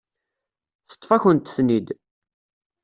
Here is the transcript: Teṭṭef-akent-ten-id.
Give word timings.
Teṭṭef-akent-ten-id. 0.89 1.87